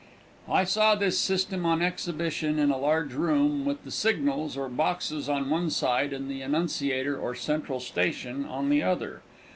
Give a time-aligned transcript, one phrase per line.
[0.49, 5.29] I saw this system on exhibition in a large room, with the signals or boxes
[5.29, 9.21] on one side and the annunciator or central station on the other.